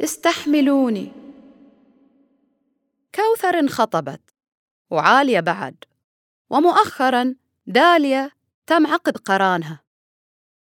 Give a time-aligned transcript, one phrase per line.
[0.00, 1.12] استحملوني.
[3.14, 4.20] كوثر انخطبت
[4.90, 5.84] وعالية بعد
[6.50, 7.34] ومؤخرا
[7.66, 8.30] داليا
[8.66, 9.80] تم عقد قرانها.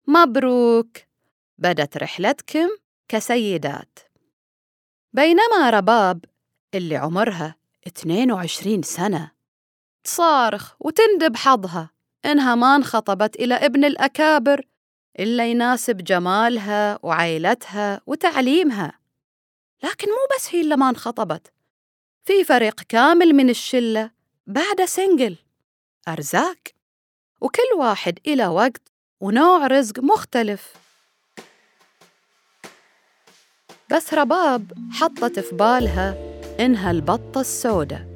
[0.07, 0.97] مبروك!
[1.59, 2.69] بدت رحلتكم
[3.09, 3.99] كسيدات.
[5.13, 6.25] بينما رباب
[6.75, 7.55] اللي عمرها
[7.87, 9.31] 22 سنة
[10.05, 11.91] تصارخ وتندب حظها
[12.25, 14.67] إنها ما انخطبت إلى ابن الأكابر
[15.19, 19.06] إلا يناسب جمالها وعيلتها وتعليمها.
[19.83, 21.53] لكن مو بس هي اللي ما انخطبت.
[22.25, 24.11] في فريق كامل من الشلة
[24.47, 25.37] بعد سنجل
[26.09, 26.59] أرزاق
[27.41, 28.83] وكل واحد إلى وقت
[29.21, 30.73] ونوع رزق مختلف.
[33.93, 36.15] بس رباب حطت في بالها
[36.61, 38.07] إنها البطة السوداء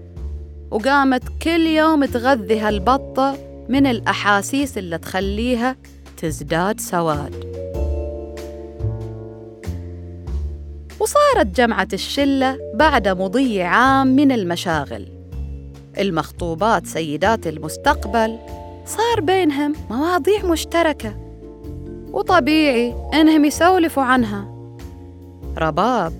[0.71, 3.33] وقامت كل يوم تغذي هالبطة
[3.69, 5.77] من الأحاسيس اللي تخليها
[6.17, 7.50] تزداد سواد.
[11.11, 15.09] وصارت جمعة الشلة بعد مضي عام من المشاغل.
[15.99, 18.39] المخطوبات سيدات المستقبل
[18.87, 21.15] صار بينهم مواضيع مشتركة
[22.13, 24.49] وطبيعي إنهم يسولفوا عنها.
[25.59, 26.13] رباب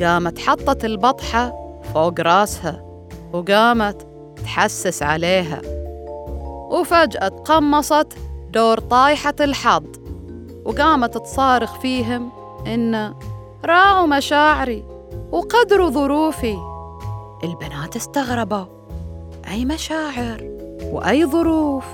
[0.00, 2.84] قامت حطت البطحة فوق راسها
[3.32, 4.06] وقامت
[4.42, 5.60] تحسس عليها.
[6.70, 8.12] وفجأة تقمصت
[8.52, 9.86] دور طايحة الحظ
[10.64, 12.32] وقامت تصارخ فيهم
[12.66, 13.14] إن
[13.64, 14.84] راعوا مشاعري
[15.32, 16.56] وقدروا ظروفي.
[17.44, 18.66] البنات استغربوا.
[19.48, 20.40] أي مشاعر
[20.82, 21.84] وأي ظروف؟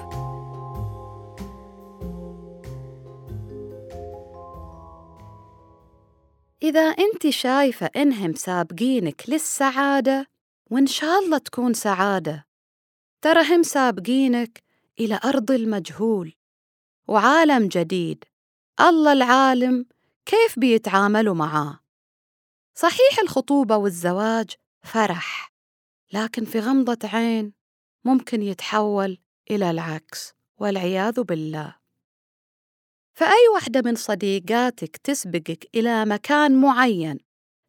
[6.63, 10.27] إذا أنت شايفة إنهم سابقينك للسعادة
[10.71, 12.47] وإن شاء الله تكون سعادة
[13.23, 14.63] ترى هم سابقينك
[15.01, 16.33] إلى أرض المجهول
[17.09, 18.25] وعالم جديد.
[18.81, 19.87] الله العالم
[20.27, 21.81] كيف بيتعاملوا معاه؟
[22.75, 24.51] صحيح الخطوبة والزواج
[24.83, 25.53] فرح
[26.13, 27.53] لكن في غمضة عين
[28.05, 29.19] ممكن يتحول
[29.51, 31.77] إلى العكس والعياذ بالله.
[33.15, 37.19] فأي وحدة من صديقاتك تسبقك إلى مكان معين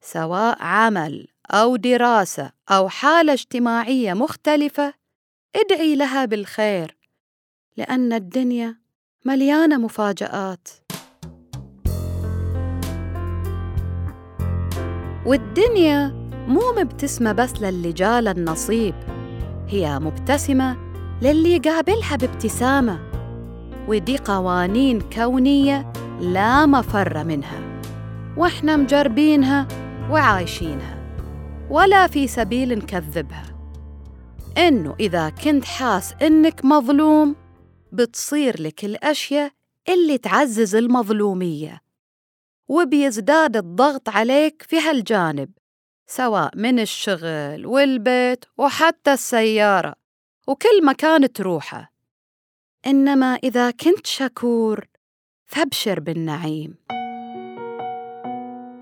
[0.02, 4.94] سواء عمل أو دراسة أو حالة اجتماعية مختلفة
[5.56, 6.97] ادعي لها بالخير
[7.78, 8.81] لأن الدنيا
[9.25, 10.68] مليانة مفاجآت.
[15.25, 16.07] والدنيا
[16.47, 18.95] مو مبتسمة بس للي جال النصيب
[19.67, 20.78] هي مبتسمة
[21.22, 23.00] للي يقابلها بابتسامة
[23.88, 27.81] ودي قوانين كونية لا مفر منها
[28.38, 29.67] وإحنا مجربينها
[30.11, 31.03] وعايشينها
[31.69, 33.44] ولا في سبيل نكذبها.
[34.57, 37.35] إنه إذا كنت حاس إنك مظلوم
[37.91, 39.51] بتصير لك الأشياء
[39.90, 41.82] اللي تعزز المظلومية.
[42.68, 45.50] وبيزداد الضغط عليك في هالجانب
[46.07, 49.96] سواء من الشغل والبيت وحتى السيارة
[50.47, 51.94] وكل مكان تروحه.
[52.88, 54.85] إنما إذا كنت شكور
[55.46, 56.75] فابشر بالنعيم.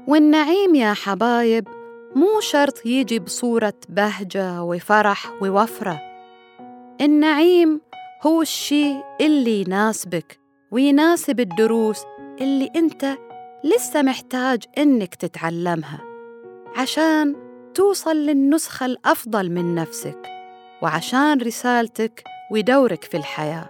[0.08, 1.68] والنعيم يا حبايب
[2.16, 6.02] مو شرط يجي بصورة بهجة وفرح ووفرة.
[7.02, 7.82] النعيم
[8.22, 10.40] هو الشي اللي يناسبك
[10.72, 12.04] ويناسب الدروس
[12.42, 13.18] اللي أنت
[13.64, 16.00] لسه محتاج إنك تتعلمها
[16.78, 17.36] عشان
[17.74, 20.28] توصل للنسخة الأفضل من نفسك
[20.82, 23.70] وعشان رسالتك ودورك في الحياة.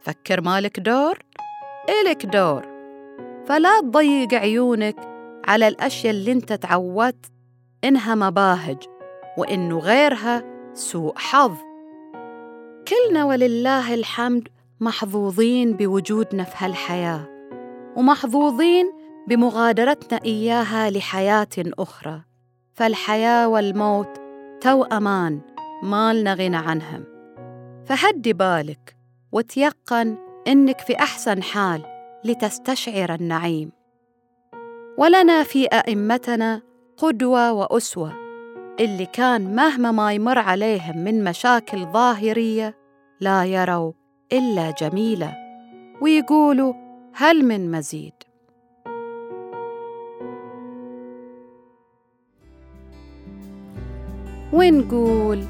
[0.00, 1.18] فكر مالك دور؟
[1.88, 2.62] إلك دور.
[3.46, 4.96] فلا تضيق عيونك
[5.44, 7.26] على الأشياء اللي أنت تعودت
[7.84, 8.78] إنها مباهج
[9.38, 11.56] وإنه غيرها سوء حظ.
[12.88, 14.48] كلنا ولله الحمد
[14.80, 17.28] محظوظين بوجودنا في هالحياة
[17.96, 18.92] ومحظوظين
[19.26, 22.22] بمغادرتنا إياها لحياة أخرى.
[22.74, 24.20] فالحياة والموت
[24.60, 25.40] توأمان
[25.82, 27.04] ما لنا غنى عنهم.
[27.86, 28.96] فهدي بالك
[29.32, 30.16] وتيقن
[30.48, 31.82] إنك في أحسن حال
[32.24, 33.72] لتستشعر النعيم.
[34.98, 36.62] ولنا في أئمتنا
[36.96, 38.12] قدوة وأسوة
[38.80, 42.76] اللي كان مهما ما يمر عليهم من مشاكل ظاهرية
[43.20, 43.92] لا يروا
[44.32, 45.34] إلا جميلة.
[46.00, 46.74] ويقولوا
[47.14, 48.25] هل من مزيد؟
[54.56, 55.44] ونقول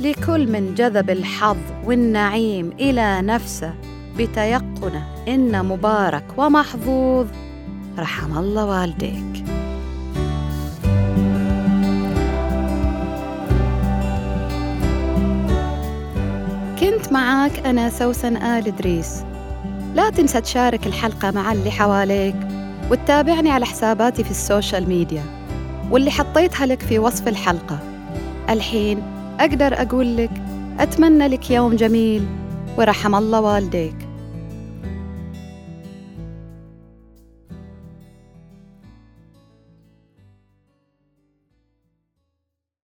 [0.00, 3.74] لكل من جذب الحظ والنعيم إلى نفسه
[4.18, 7.26] بتيقنه إن مبارك ومحظوظ.
[7.98, 9.44] رحم الله والديك.
[16.80, 19.22] كنت معاك أنا سوسن آل إدريس.
[19.94, 22.36] لا تنسى تشارك الحلقة مع اللي حواليك
[22.90, 25.24] وتتابعني على حساباتي في ال social media
[25.90, 27.89] واللي حطيتها لك في وصف الحلقة.
[28.50, 29.02] الحين
[29.40, 30.30] أقدر أقول لك
[30.78, 32.26] أتمنى لك يوم جميل
[32.78, 34.09] ورحم الله والديك.